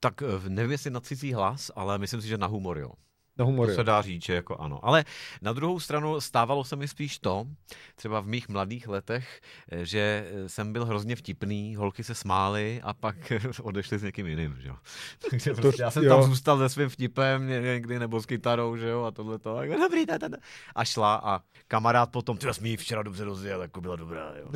Tak 0.00 0.22
eh, 0.22 0.48
nevím, 0.48 0.72
jestli 0.72 0.90
na 0.90 1.00
cizí 1.00 1.32
hlas, 1.32 1.70
ale 1.74 1.98
myslím 1.98 2.22
si, 2.22 2.28
že 2.28 2.38
na 2.38 2.46
humor, 2.46 2.78
jo. 2.78 2.92
Na 3.38 3.44
humor, 3.44 3.68
to 3.68 3.74
se 3.74 3.84
dá 3.84 4.02
říct, 4.02 4.24
že 4.24 4.34
jako 4.34 4.56
ano. 4.56 4.80
Ale 4.82 5.04
na 5.42 5.52
druhou 5.52 5.80
stranu 5.80 6.20
stávalo 6.20 6.64
se 6.64 6.76
mi 6.76 6.88
spíš 6.88 7.18
to, 7.18 7.46
třeba 7.94 8.20
v 8.20 8.26
mých 8.26 8.48
mladých 8.48 8.88
letech, 8.88 9.40
eh, 9.70 9.84
že 9.84 10.26
eh, 10.28 10.48
jsem 10.48 10.72
byl 10.72 10.84
hrozně 10.84 11.16
vtipný, 11.16 11.76
holky 11.76 12.04
se 12.04 12.14
smály 12.14 12.80
a 12.82 12.94
pak 12.94 13.32
odešly 13.62 13.98
s 13.98 14.02
někým 14.02 14.26
jiným, 14.26 14.56
že 14.60 14.68
jo. 14.68 14.76
Takže 15.30 15.54
to, 15.54 15.60
prostě 15.60 15.82
já 15.82 15.90
jsem 15.90 16.04
jo. 16.04 16.14
tam 16.14 16.22
zůstal 16.22 16.58
se 16.58 16.68
svým 16.68 16.88
vtipem 16.88 17.46
někdy 17.46 17.98
nebo 17.98 18.20
s 18.20 18.26
kytarou, 18.26 18.76
že 18.76 18.88
jo, 18.88 19.04
a 19.04 19.10
tohle 19.10 19.38
to. 19.38 19.60
Dobrý, 19.80 20.06
ta, 20.06 20.18
ta, 20.18 20.28
ta. 20.28 20.36
A 20.74 20.84
šla 20.84 21.14
a 21.24 21.40
kamarád 21.68 22.10
potom, 22.10 22.36
ty 22.36 22.54
jsme 22.54 22.76
včera 22.76 23.02
dobře 23.02 23.24
rozjel, 23.24 23.62
jako 23.62 23.80
byla 23.80 23.96
dobrá, 23.96 24.32
jo. 24.38 24.50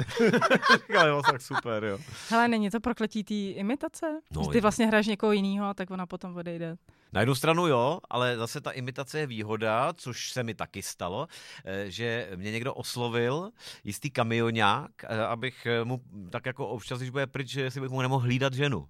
Ale 0.99 1.09
jo, 1.09 1.23
tak 1.31 1.43
super, 1.43 1.85
jo. 1.85 1.99
Hele, 2.29 2.49
není 2.49 2.71
to 2.71 2.81
prokletí 2.81 3.25
té 3.25 3.35
imitace? 3.35 4.21
No, 4.31 4.47
ty 4.47 4.61
vlastně 4.61 4.87
hraješ 4.87 5.07
někoho 5.07 5.33
jiného, 5.33 5.75
tak 5.75 5.91
ona 5.91 6.07
potom 6.07 6.37
odejde. 6.37 6.77
Na 7.13 7.21
jednu 7.21 7.35
stranu 7.35 7.67
jo, 7.67 8.01
ale 8.11 8.37
zase 8.37 8.61
ta 8.61 8.71
imitace 8.71 9.19
je 9.19 9.27
výhoda, 9.27 9.93
což 9.97 10.33
se 10.33 10.43
mi 10.43 10.55
taky 10.55 10.83
stalo, 10.83 11.27
eh, 11.65 11.91
že 11.91 12.31
mě 12.37 12.53
někdo 12.53 12.75
oslovil, 12.75 13.51
jistý 13.85 14.11
kamionák, 14.11 14.91
eh, 15.05 15.27
abych 15.27 15.67
mu 15.85 16.01
tak 16.31 16.47
jako 16.47 16.69
občas, 16.69 16.99
když 16.99 17.11
bude 17.11 17.27
pryč, 17.27 17.49
že 17.49 17.71
si 17.71 17.81
bych 17.81 17.91
mu 17.91 18.03
nemohl 18.03 18.25
hlídat 18.25 18.55
ženu. 18.55 18.89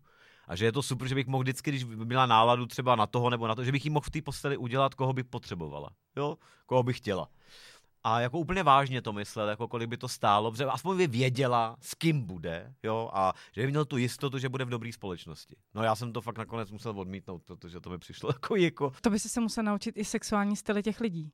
A 0.48 0.56
že 0.56 0.64
je 0.64 0.72
to 0.72 0.82
super, 0.82 1.08
že 1.08 1.14
bych 1.14 1.26
mohl 1.26 1.42
vždycky, 1.42 1.70
když 1.70 1.84
by 1.84 2.04
měla 2.04 2.26
náladu 2.26 2.66
třeba 2.66 2.96
na 2.96 3.06
toho 3.06 3.30
nebo 3.30 3.46
na 3.46 3.54
to, 3.54 3.64
že 3.64 3.72
bych 3.72 3.84
jí 3.84 3.90
mohl 3.90 4.06
v 4.06 4.10
té 4.10 4.22
posteli 4.22 4.56
udělat, 4.56 4.94
koho 4.94 5.12
by 5.12 5.22
potřebovala. 5.22 5.90
Jo? 6.16 6.36
Koho 6.66 6.82
bych 6.82 6.96
chtěla 6.96 7.28
a 8.04 8.20
jako 8.20 8.38
úplně 8.38 8.62
vážně 8.62 9.02
to 9.02 9.12
myslel, 9.12 9.48
jako 9.48 9.68
kolik 9.68 9.88
by 9.88 9.96
to 9.96 10.08
stálo, 10.08 10.50
protože 10.50 10.64
aspoň 10.64 10.96
by 10.96 11.06
věděla, 11.06 11.76
s 11.80 11.94
kým 11.94 12.22
bude, 12.22 12.74
jo, 12.82 13.10
a 13.12 13.32
že 13.52 13.62
by 13.62 13.70
měl 13.70 13.84
tu 13.84 13.96
jistotu, 13.96 14.38
že 14.38 14.48
bude 14.48 14.64
v 14.64 14.68
dobré 14.68 14.92
společnosti. 14.92 15.56
No 15.74 15.82
já 15.82 15.94
jsem 15.94 16.12
to 16.12 16.20
fakt 16.20 16.38
nakonec 16.38 16.70
musel 16.70 17.00
odmítnout, 17.00 17.42
protože 17.42 17.80
to 17.80 17.90
mi 17.90 17.98
přišlo 17.98 18.30
jako 18.32 18.56
jako... 18.56 18.92
To 19.00 19.10
by 19.10 19.18
si 19.18 19.28
se 19.28 19.40
musel 19.40 19.64
naučit 19.64 19.96
i 19.96 20.04
sexuální 20.04 20.56
styly 20.56 20.82
těch 20.82 21.00
lidí. 21.00 21.32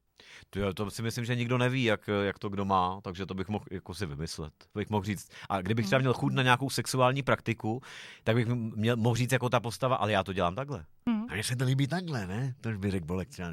To, 0.51 0.61
jo, 0.61 0.75
to 0.75 0.91
si 0.91 1.03
myslím, 1.03 1.25
že 1.25 1.37
nikdo 1.37 1.59
neví, 1.59 1.85
jak, 1.85 2.11
jak 2.23 2.39
to 2.39 2.49
kdo 2.49 2.65
má, 2.65 3.01
takže 3.03 3.27
to 3.27 3.35
bych 3.35 3.49
mohl 3.49 3.65
jako 3.71 3.95
si 3.95 4.07
vymyslet. 4.07 4.53
To 4.73 4.79
bych 4.79 4.91
mohl 4.91 5.05
říct. 5.05 5.29
A 5.49 5.63
kdybych 5.63 5.87
třeba 5.87 5.99
měl 5.99 6.15
chuť 6.15 6.33
na 6.33 6.43
nějakou 6.43 6.71
sexuální 6.71 7.23
praktiku, 7.23 7.83
tak 8.25 8.37
bych 8.37 8.47
měl, 8.47 8.97
mohl 8.97 9.17
říct 9.17 9.33
jako 9.33 9.49
ta 9.49 9.61
postava, 9.61 9.97
ale 9.97 10.13
já 10.13 10.25
to 10.25 10.33
dělám 10.33 10.55
takhle. 10.55 10.85
Hmm. 11.09 11.16
Mně 11.37 11.45
se 11.45 11.57
to 11.57 11.65
líbí 11.65 11.87
takhle, 11.87 12.27
ne? 12.27 12.55
To 12.61 12.73
by 12.73 12.91
řekl 12.91 13.07
Bolek 13.07 13.29
třeba. 13.29 13.53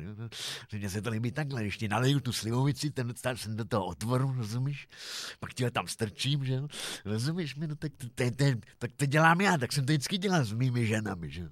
Že 0.69 0.77
mně 0.77 0.89
se 0.89 1.01
to 1.01 1.09
líbí 1.09 1.31
takhle, 1.31 1.61
když 1.61 1.77
ti 1.77 1.87
naleju 1.87 2.19
tu 2.19 2.33
slivovici, 2.33 2.91
ten 2.91 3.13
jsem 3.35 3.55
do 3.55 3.65
toho 3.65 3.85
otvoru, 3.85 4.33
rozumíš? 4.37 4.87
Pak 5.39 5.53
ti 5.53 5.71
tam 5.71 5.87
strčím, 5.87 6.45
že 6.45 6.53
jo? 6.53 6.67
Rozumíš 7.05 7.55
mi? 7.55 7.67
No 7.67 7.75
tak 7.75 7.91
to, 7.97 8.07
to, 8.15 8.31
to, 8.31 8.45
tak 8.77 8.91
to 8.95 9.05
dělám 9.05 9.41
já, 9.41 9.57
tak 9.57 9.73
jsem 9.73 9.85
to 9.85 9.93
vždycky 9.93 10.17
dělal 10.17 10.45
s 10.45 10.53
mými 10.53 10.85
ženami, 10.85 11.31
že 11.31 11.49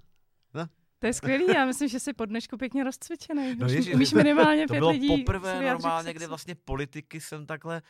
no? 0.53 0.65
To 0.99 1.07
je 1.07 1.13
skvělý, 1.13 1.45
já 1.55 1.65
myslím, 1.65 1.89
že 1.89 1.99
jsi 1.99 2.13
po 2.13 2.25
dnešku 2.25 2.57
pěkně 2.57 2.83
rozcvičený. 2.83 3.55
No, 3.55 3.67
ježi, 3.67 3.93
umíš 3.93 4.13
minimálně 4.13 4.67
to 4.67 4.73
pět 4.73 4.79
bylo 4.79 4.91
lidí. 4.91 5.07
poprvé 5.07 5.61
normálně, 5.61 6.13
kdy 6.13 6.27
vlastně 6.27 6.55
politiky 6.55 7.21
jsem 7.21 7.45
takhle 7.45 7.81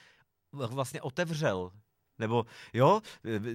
vlastně 0.51 1.01
otevřel. 1.01 1.71
Nebo 2.19 2.45
jo, 2.74 3.01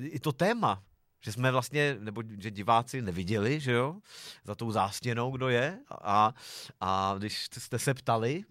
i 0.00 0.20
to 0.20 0.32
téma, 0.32 0.82
že 1.26 1.32
jsme 1.32 1.52
vlastně, 1.52 1.96
nebo 2.00 2.22
že 2.38 2.50
diváci 2.50 3.02
neviděli, 3.02 3.60
že 3.60 3.72
jo, 3.72 3.96
za 4.44 4.54
tou 4.54 4.70
zástěnou, 4.70 5.30
kdo 5.30 5.48
je. 5.48 5.78
A, 5.90 6.34
a 6.80 7.14
když 7.18 7.44
jste 7.58 7.78
se 7.78 7.94
ptali, 7.94 8.44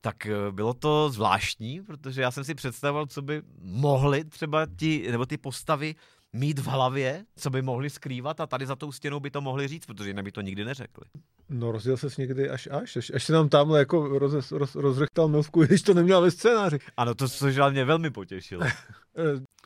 tak 0.00 0.26
eh, 0.26 0.34
bylo 0.50 0.74
to 0.74 1.10
zvláštní, 1.10 1.80
protože 1.82 2.22
já 2.22 2.30
jsem 2.30 2.44
si 2.44 2.54
představoval, 2.54 3.06
co 3.06 3.22
by 3.22 3.42
mohli 3.60 4.24
třeba 4.24 4.66
ti, 4.76 5.10
nebo 5.10 5.26
ty 5.26 5.36
postavy 5.36 5.94
mít 6.32 6.58
v 6.58 6.66
hlavě, 6.66 7.24
co 7.36 7.50
by 7.50 7.62
mohli 7.62 7.90
skrývat 7.90 8.40
a 8.40 8.46
tady 8.46 8.66
za 8.66 8.76
tou 8.76 8.92
stěnou 8.92 9.20
by 9.20 9.30
to 9.30 9.40
mohli 9.40 9.68
říct, 9.68 9.86
protože 9.86 10.10
jinak 10.10 10.24
by 10.24 10.32
to 10.32 10.40
nikdy 10.40 10.64
neřekli. 10.64 11.04
No 11.48 11.72
rozděl 11.72 11.96
ses 11.96 12.16
někdy 12.16 12.50
až 12.50 12.68
až, 12.70 12.96
až, 12.96 13.10
až 13.14 13.24
se 13.24 13.32
nám 13.32 13.48
tamhle 13.48 13.78
jako 13.78 14.18
roz, 14.18 14.52
roz, 14.52 14.74
rozřechtal 14.74 15.28
milvku, 15.28 15.62
když 15.66 15.82
to 15.82 15.94
neměl 15.94 16.20
ve 16.20 16.30
scénáři. 16.30 16.78
Ano, 16.96 17.14
to 17.14 17.28
což 17.28 17.58
mě 17.70 17.84
velmi 17.84 18.10
potěšilo. 18.10 18.62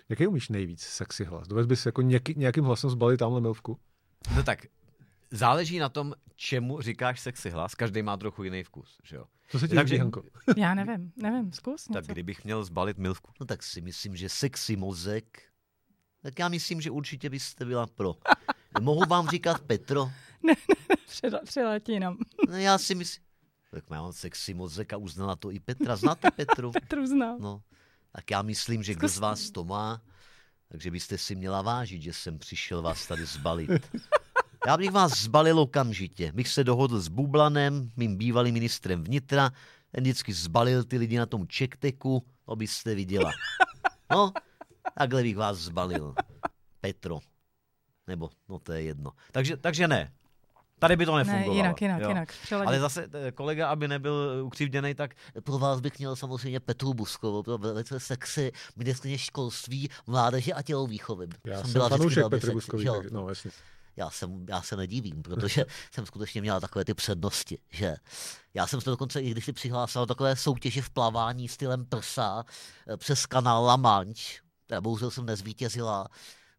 Jaký 0.08 0.26
umíš 0.26 0.48
nejvíc 0.48 0.80
sexy 0.80 1.25
hlas? 1.25 1.48
Dovez 1.48 1.66
bys 1.66 1.86
jako 1.86 2.02
nějaký, 2.02 2.34
nějakým 2.36 2.64
hlasem 2.64 2.90
zbalit 2.90 3.18
tamhle 3.18 3.40
milvku? 3.40 3.78
No 4.36 4.42
tak, 4.42 4.66
záleží 5.30 5.78
na 5.78 5.88
tom, 5.88 6.14
čemu 6.36 6.80
říkáš 6.80 7.20
sexy 7.20 7.50
hlas. 7.50 7.75
Každý 7.75 8.02
má 8.02 8.16
trochu 8.16 8.44
jiný 8.44 8.62
vkus, 8.62 8.98
že 9.04 9.16
jo? 9.16 9.25
Co 9.48 9.58
se 9.58 9.68
ti 9.68 9.75
Takže... 9.75 9.98
Hanko? 9.98 10.22
Já 10.56 10.75
nevím, 10.75 11.12
nevím, 11.16 11.52
zkus 11.52 11.88
něco. 11.88 11.92
Tak 11.92 12.06
kdybych 12.06 12.44
měl 12.44 12.64
zbalit 12.64 12.98
milvku? 12.98 13.32
No 13.40 13.46
tak 13.46 13.62
si 13.62 13.80
myslím, 13.80 14.16
že 14.16 14.28
sexy 14.28 14.76
mozek, 14.76 15.42
tak 16.22 16.38
já 16.38 16.48
myslím, 16.48 16.80
že 16.80 16.90
určitě 16.90 17.30
byste 17.30 17.64
byla 17.64 17.86
pro. 17.86 18.14
Mohu 18.80 19.00
vám 19.08 19.28
říkat 19.28 19.60
Petro? 19.60 20.10
Ne, 20.42 20.54
ne, 21.22 21.40
přiletí 21.44 22.00
nám. 22.00 22.18
No 22.48 22.56
já 22.56 22.78
si 22.78 22.94
myslím, 22.94 23.25
tak 23.70 23.90
mám 23.90 24.12
sexy 24.12 24.54
mozek 24.54 24.92
a 24.92 24.96
uznala 24.96 25.36
to 25.36 25.50
i 25.50 25.60
Petra. 25.60 25.96
Znáte 25.96 26.30
Petru? 26.30 26.70
Petru 26.80 27.06
znám. 27.06 27.40
No, 27.40 27.62
tak 28.16 28.30
já 28.30 28.42
myslím, 28.42 28.82
že 28.82 28.94
kdo 28.94 29.08
z 29.08 29.18
vás 29.18 29.50
to 29.50 29.64
má, 29.64 30.02
takže 30.68 30.90
byste 30.90 31.18
si 31.18 31.35
měla 31.35 31.62
vážit, 31.62 32.02
že 32.02 32.12
jsem 32.12 32.38
přišel 32.38 32.82
vás 32.82 33.06
tady 33.06 33.26
zbalit. 33.26 33.96
Já 34.66 34.76
bych 34.76 34.90
vás 34.90 35.18
zbalil 35.18 35.61
okamžitě. 35.61 36.32
Bych 36.32 36.49
se 36.49 36.64
dohodl 36.64 37.00
s 37.00 37.08
Bublanem, 37.08 37.92
mým 37.96 38.16
bývalým 38.16 38.54
ministrem 38.54 39.04
vnitra, 39.04 39.50
ten 39.90 40.04
vždycky 40.04 40.32
zbalil 40.32 40.85
ty 40.85 40.99
lidi 40.99 41.18
na 41.18 41.26
tom 41.26 41.46
čekteku, 41.46 42.26
to 42.44 42.56
byste 42.56 42.94
viděla. 42.94 43.32
No, 44.11 44.32
takhle 44.99 45.23
bych 45.23 45.37
vás 45.37 45.58
zbalil. 45.58 46.14
Petro. 46.80 47.20
Nebo, 48.06 48.30
no 48.49 48.58
to 48.58 48.73
je 48.73 48.82
jedno. 48.82 49.12
Takže, 49.32 49.56
takže 49.56 49.88
ne. 49.88 50.12
Tady 50.78 50.97
by 50.97 51.06
to 51.06 51.16
nefungovalo. 51.16 51.52
Ne, 51.52 51.56
jinak, 51.56 51.83
jinak, 51.83 52.00
jo. 52.00 52.09
jinak. 52.09 52.33
Přeladit. 52.42 52.68
Ale 52.68 52.80
zase 52.80 53.09
eh, 53.12 53.33
kolega, 53.33 53.68
aby 53.68 53.88
nebyl 53.88 54.42
ukřivděný, 54.45 54.95
tak... 54.95 55.14
Pro 55.45 55.59
vás 55.59 55.80
bych 55.80 55.99
měl 55.99 56.16
samozřejmě 56.16 56.61
Petru 56.61 56.95
Buskovou, 56.95 57.42
to 57.42 57.59
velice 57.59 58.00
sexy 58.00 58.52
ministrině 58.76 59.18
školství, 59.18 59.88
mládeže 60.06 60.52
a 60.52 60.62
tělovýchovy. 60.62 61.26
Já 61.47 61.62
jsem, 61.62 61.71
jsem 61.71 61.88
fanoušek 61.88 62.28
Petru 62.28 62.52
Buskový, 62.52 62.87
no 63.11 63.28
jasně 63.28 63.50
já, 63.97 64.11
jsem, 64.11 64.47
já 64.49 64.62
se 64.62 64.76
nedivím, 64.76 65.23
protože 65.23 65.66
jsem 65.92 66.06
skutečně 66.06 66.40
měla 66.40 66.61
takové 66.61 66.85
ty 66.85 66.95
přednosti, 66.95 67.59
že 67.71 67.97
já 68.54 68.66
jsem 68.66 68.80
se 68.80 68.90
dokonce, 68.90 69.23
i 69.23 69.30
když 69.30 69.45
si 69.45 69.52
přihlásil 69.52 70.06
takové 70.06 70.37
soutěže 70.37 70.83
v 70.83 70.90
plavání 70.90 71.49
stylem 71.49 71.87
prsa 71.87 72.45
eh, 72.88 72.97
přes 72.97 73.26
kanál 73.26 73.64
La 73.64 73.76
Manche, 73.76 74.40
bohužel 74.80 75.11
jsem 75.11 75.26
nezvítězila, 75.26 76.09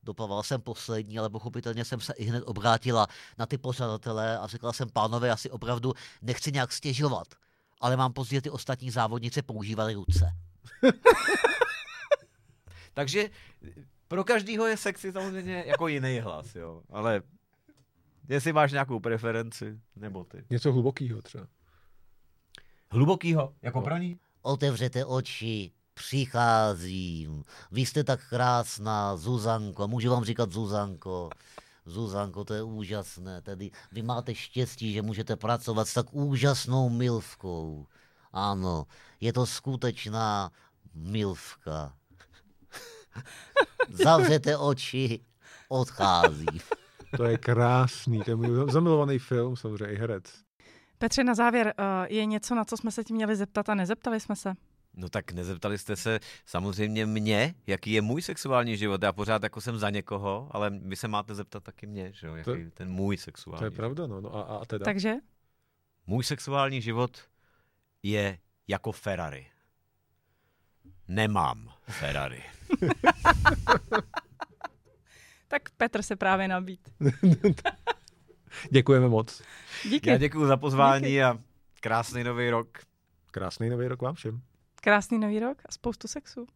doplavala 0.08 0.44
jsem 0.44 0.62
poslední, 0.62 1.20
ale 1.20 1.30
pochopitelně 1.30 1.86
jsem 1.86 2.00
se 2.00 2.14
i 2.14 2.26
hned 2.26 2.44
obrátila 2.44 3.08
na 3.38 3.46
ty 3.46 3.58
pořadatele 3.58 4.38
a 4.40 4.48
řekla 4.48 4.74
jsem, 4.74 4.90
pánové, 4.90 5.28
já 5.28 5.38
si 5.38 5.52
opravdu 5.52 5.94
nechci 6.22 6.52
nějak 6.52 6.72
stěžovat, 6.72 7.28
ale 7.82 7.98
mám 7.98 8.14
pocit, 8.14 8.36
že 8.36 8.42
ty 8.42 8.50
ostatní 8.50 8.92
závodnice 8.92 9.42
používaly 9.42 9.94
ruce. 9.94 10.32
Takže 12.94 13.30
pro 14.08 14.24
každýho 14.24 14.66
je 14.66 14.78
sexy 14.78 15.12
samozřejmě 15.12 15.64
jako 15.68 15.88
jiný 15.88 16.20
hlas, 16.20 16.56
jo. 16.56 16.82
Ale 16.90 17.22
jestli 18.30 18.54
máš 18.54 18.72
nějakou 18.72 19.00
preferenci, 19.00 19.80
nebo 19.96 20.24
ty. 20.24 20.46
Něco 20.50 20.72
hlubokýho 20.72 21.22
třeba. 21.22 21.48
Hlubokýho, 22.92 23.54
jako 23.62 23.82
pro 23.82 23.98
ní? 23.98 24.20
Otevřete 24.42 25.06
oči, 25.06 25.72
přicházím. 25.98 27.44
Vy 27.72 27.86
jste 27.86 28.04
tak 28.04 28.20
krásná, 28.30 29.18
Zuzanko. 29.18 29.88
Můžu 29.88 30.10
vám 30.10 30.24
říkat 30.24 30.52
Zuzanko. 30.52 31.30
Zuzanko, 31.86 32.44
to 32.44 32.54
je 32.54 32.64
úžasné. 32.64 33.42
Tedy 33.42 33.72
vy 33.92 34.02
máte 34.02 34.36
štěstí, 34.36 34.94
že 34.94 35.02
můžete 35.02 35.36
pracovat 35.36 35.88
s 35.88 35.94
tak 35.94 36.14
úžasnou 36.14 36.90
milvkou. 36.90 37.88
Ano, 38.32 38.86
je 39.22 39.34
to 39.34 39.46
skutečná 39.46 40.52
milvka. 40.94 41.94
Zavřete 43.90 44.58
oči, 44.58 45.20
odchází. 45.70 46.62
To 47.18 47.24
je 47.24 47.38
krásný, 47.38 48.20
to 48.20 48.32
je 48.32 48.36
můj 48.36 48.72
zamilovaný 48.72 49.20
film, 49.20 49.56
samozřejmě 49.56 49.94
i 49.94 49.96
herec. 49.96 50.24
Petře, 50.98 51.24
na 51.24 51.36
závěr, 51.36 51.74
eh, 51.78 52.14
je 52.14 52.26
něco, 52.26 52.56
na 52.56 52.66
co 52.66 52.78
jsme 52.78 52.92
se 52.92 53.04
ti 53.04 53.14
měli 53.14 53.36
zeptat 53.36 53.70
a 53.70 53.76
nezeptali 53.76 54.20
jsme 54.20 54.36
se? 54.36 54.54
No 55.00 55.10
tak 55.10 55.32
nezeptali 55.32 55.78
jste 55.78 55.96
se 55.96 56.20
samozřejmě 56.46 57.06
mě, 57.06 57.56
jaký 57.68 57.92
je 57.92 58.02
můj 58.02 58.22
sexuální 58.22 58.78
život. 58.78 59.04
Já 59.04 59.12
pořád 59.14 59.44
jako 59.44 59.62
jsem 59.62 59.78
za 59.78 59.90
někoho, 59.90 60.48
ale 60.52 60.70
vy 60.70 60.96
se 60.96 61.08
máte 61.08 61.36
zeptat 61.36 61.64
taky 61.64 61.88
mě, 61.88 62.14
že 62.14 62.28
jo, 62.28 62.36
jaký 62.36 62.66
To- 62.66 62.72
ten 62.74 62.92
můj 62.92 63.18
sexuální 63.18 63.60
To 63.60 63.66
je 63.66 63.70
život. 63.72 63.78
pravda, 63.78 64.08
no. 64.08 64.22
no 64.22 64.36
a, 64.36 64.42
a 64.42 64.66
teda? 64.66 64.86
Takže? 64.86 65.14
Můj 66.08 66.24
sexuální 66.24 66.82
život 66.82 67.22
je 68.04 68.38
jako 68.68 68.92
Ferrari. 68.92 69.48
Nemám 71.08 71.74
Ferrari. 71.88 72.44
Tak 75.50 75.70
Petr 75.78 76.02
se 76.02 76.16
právě 76.16 76.48
nabít. 76.48 76.90
Děkujeme 78.72 79.08
moc. 79.08 79.42
Díky. 79.90 80.10
Já 80.10 80.18
děkuji 80.18 80.46
za 80.48 80.58
pozvání 80.58 81.06
Díky. 81.06 81.24
a 81.24 81.40
krásný 81.80 82.24
nový 82.24 82.50
rok. 82.50 82.78
Krásný 83.32 83.70
nový 83.70 83.88
rok 83.88 84.02
vám 84.02 84.16
všem. 84.16 84.42
Krásný 84.88 85.20
nový 85.20 85.40
rok 85.40 85.58
a 85.70 85.72
spoustu 85.72 86.08
sexu. 86.08 86.48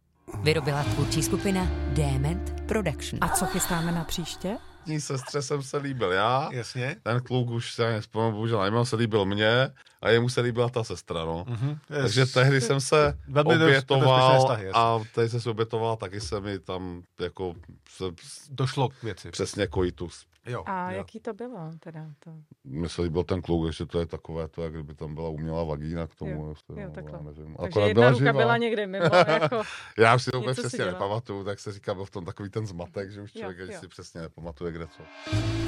Vyrobila 0.42 0.84
tvůrčí 0.84 1.22
skupina 1.22 1.66
Dement 1.88 2.62
Production. 2.68 3.18
A 3.20 3.28
co 3.28 3.46
chystáme 3.46 3.92
na 3.92 4.04
příště? 4.04 4.56
Ní 4.86 5.00
sestře 5.00 5.42
jsem 5.42 5.62
se 5.62 5.76
líbil 5.76 6.12
já, 6.12 6.48
Jasně. 6.52 6.96
ten 7.02 7.20
kluk 7.20 7.50
už 7.50 7.72
se 7.74 7.92
nespomínám, 7.92 8.32
bohužel 8.32 8.78
on 8.78 8.86
se 8.86 8.96
líbil 8.96 9.24
mě 9.24 9.70
a 10.02 10.08
jemu 10.08 10.28
se 10.28 10.40
líbila 10.40 10.68
ta 10.68 10.84
sestra, 10.84 11.24
no. 11.24 11.44
Mhm. 11.48 11.78
Takže 11.88 12.26
tehdy 12.26 12.60
jsem 12.60 12.80
se 12.80 13.18
Velmi 13.28 13.54
obětoval 13.54 14.38
vztahy, 14.38 14.70
a 14.74 15.00
teď 15.14 15.30
jsem 15.30 15.40
se 15.40 15.50
obětoval, 15.50 15.96
taky 15.96 16.20
se 16.20 16.40
mi 16.40 16.58
tam 16.58 17.02
jako 17.20 17.54
se, 17.88 18.04
Došlo 18.50 18.88
k 18.88 19.02
věci. 19.02 19.30
přesně 19.30 19.66
koitus. 19.66 20.26
Jo, 20.46 20.62
A 20.66 20.90
jo. 20.90 20.98
jaký 20.98 21.20
to 21.20 21.34
bylo 21.34 21.70
teda? 21.80 22.06
To... 22.18 22.30
Mně 22.64 22.88
se 22.88 23.02
líbil 23.02 23.24
ten 23.24 23.42
kluk, 23.42 23.72
že 23.72 23.86
to 23.86 24.00
je 24.00 24.06
takové, 24.06 24.48
to, 24.48 24.62
jak 24.62 24.72
kdyby 24.72 24.94
tam 24.94 25.14
byla 25.14 25.28
umělá 25.28 25.64
vagína 25.64 26.06
k 26.06 26.14
tomu. 26.14 26.30
Jo, 26.44 26.48
jestli, 26.48 26.80
jo, 26.82 26.88
no, 26.88 26.94
takhle. 26.94 27.18
já 27.18 27.24
nevím. 27.24 27.54
Takže 27.56 27.68
Akorát 27.68 27.86
jedna 27.86 28.10
ruka 28.10 28.18
živá. 28.18 28.32
byla 28.32 28.56
někde 28.56 28.86
mimo, 28.86 29.04
jako... 29.26 29.62
Já 29.98 30.14
už 30.14 30.22
si 30.22 30.30
to 30.30 30.42
si 30.54 30.60
přesně 30.60 30.84
nepamatuju, 30.84 31.44
tak 31.44 31.58
se 31.60 31.72
říká, 31.72 31.94
byl 31.94 32.04
v 32.04 32.10
tom 32.10 32.24
takový 32.24 32.50
ten 32.50 32.66
zmatek, 32.66 33.10
že 33.10 33.22
už 33.22 33.34
Jo, 33.34 33.40
člověk 33.40 33.58
jo. 33.70 33.80
si 33.80 33.88
přesně 33.88 34.20
nepamatuje, 34.20 34.72
kde 34.72 34.86
co. 34.86 35.02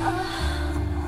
Ah, 0.01 1.04